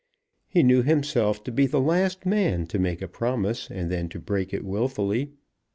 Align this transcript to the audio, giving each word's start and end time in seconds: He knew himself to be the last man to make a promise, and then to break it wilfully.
He 0.47 0.63
knew 0.63 0.81
himself 0.81 1.43
to 1.43 1.51
be 1.51 1.67
the 1.67 1.79
last 1.79 2.25
man 2.25 2.65
to 2.73 2.79
make 2.79 3.03
a 3.03 3.07
promise, 3.07 3.69
and 3.69 3.91
then 3.91 4.09
to 4.09 4.19
break 4.19 4.51
it 4.51 4.65
wilfully. 4.65 5.29